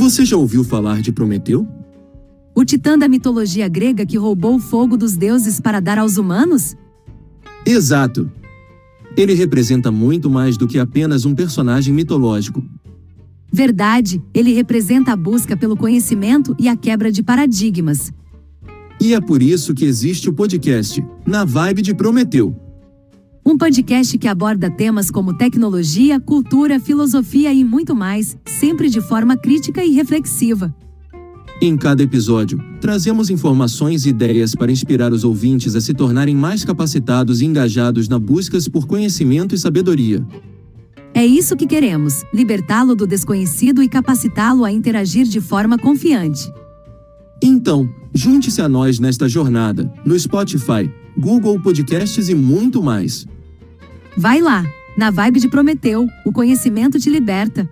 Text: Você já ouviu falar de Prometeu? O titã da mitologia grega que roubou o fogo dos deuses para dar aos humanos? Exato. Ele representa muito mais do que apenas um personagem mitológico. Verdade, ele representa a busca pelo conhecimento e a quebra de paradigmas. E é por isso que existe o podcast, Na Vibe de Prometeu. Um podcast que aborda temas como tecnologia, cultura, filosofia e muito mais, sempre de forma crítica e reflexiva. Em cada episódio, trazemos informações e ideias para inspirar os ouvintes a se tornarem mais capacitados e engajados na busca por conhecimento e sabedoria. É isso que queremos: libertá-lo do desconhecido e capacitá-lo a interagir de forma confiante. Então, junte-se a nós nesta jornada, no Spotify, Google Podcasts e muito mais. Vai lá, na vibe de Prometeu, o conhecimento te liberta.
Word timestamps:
Você 0.00 0.24
já 0.24 0.34
ouviu 0.34 0.64
falar 0.64 1.02
de 1.02 1.12
Prometeu? 1.12 1.68
O 2.54 2.64
titã 2.64 2.96
da 2.96 3.06
mitologia 3.06 3.68
grega 3.68 4.06
que 4.06 4.16
roubou 4.16 4.56
o 4.56 4.58
fogo 4.58 4.96
dos 4.96 5.14
deuses 5.14 5.60
para 5.60 5.78
dar 5.78 5.98
aos 5.98 6.16
humanos? 6.16 6.74
Exato. 7.66 8.32
Ele 9.14 9.34
representa 9.34 9.90
muito 9.90 10.30
mais 10.30 10.56
do 10.56 10.66
que 10.66 10.78
apenas 10.78 11.26
um 11.26 11.34
personagem 11.34 11.92
mitológico. 11.92 12.64
Verdade, 13.52 14.22
ele 14.32 14.54
representa 14.54 15.12
a 15.12 15.16
busca 15.16 15.54
pelo 15.54 15.76
conhecimento 15.76 16.56
e 16.58 16.66
a 16.66 16.74
quebra 16.74 17.12
de 17.12 17.22
paradigmas. 17.22 18.10
E 18.98 19.12
é 19.12 19.20
por 19.20 19.42
isso 19.42 19.74
que 19.74 19.84
existe 19.84 20.30
o 20.30 20.32
podcast, 20.32 21.04
Na 21.26 21.44
Vibe 21.44 21.82
de 21.82 21.94
Prometeu. 21.94 22.56
Um 23.44 23.56
podcast 23.56 24.18
que 24.18 24.28
aborda 24.28 24.70
temas 24.70 25.10
como 25.10 25.36
tecnologia, 25.36 26.20
cultura, 26.20 26.78
filosofia 26.78 27.52
e 27.52 27.64
muito 27.64 27.94
mais, 27.94 28.36
sempre 28.46 28.90
de 28.90 29.00
forma 29.00 29.36
crítica 29.36 29.82
e 29.82 29.92
reflexiva. 29.92 30.74
Em 31.62 31.76
cada 31.76 32.02
episódio, 32.02 32.62
trazemos 32.80 33.28
informações 33.28 34.04
e 34.04 34.10
ideias 34.10 34.54
para 34.54 34.70
inspirar 34.70 35.12
os 35.12 35.24
ouvintes 35.24 35.74
a 35.74 35.80
se 35.80 35.92
tornarem 35.92 36.34
mais 36.34 36.64
capacitados 36.64 37.40
e 37.40 37.46
engajados 37.46 38.08
na 38.08 38.18
busca 38.18 38.58
por 38.70 38.86
conhecimento 38.86 39.54
e 39.54 39.58
sabedoria. 39.58 40.24
É 41.14 41.24
isso 41.24 41.56
que 41.56 41.66
queremos: 41.66 42.22
libertá-lo 42.32 42.94
do 42.94 43.06
desconhecido 43.06 43.82
e 43.82 43.88
capacitá-lo 43.88 44.64
a 44.64 44.72
interagir 44.72 45.26
de 45.26 45.40
forma 45.40 45.78
confiante. 45.78 46.50
Então, 47.42 47.88
junte-se 48.14 48.60
a 48.60 48.68
nós 48.68 48.98
nesta 48.98 49.28
jornada, 49.28 49.92
no 50.04 50.18
Spotify, 50.18 50.90
Google 51.18 51.60
Podcasts 51.60 52.28
e 52.28 52.34
muito 52.34 52.82
mais. 52.82 53.26
Vai 54.16 54.40
lá, 54.40 54.64
na 54.96 55.10
vibe 55.10 55.40
de 55.40 55.48
Prometeu, 55.48 56.06
o 56.24 56.32
conhecimento 56.32 56.98
te 56.98 57.08
liberta. 57.08 57.68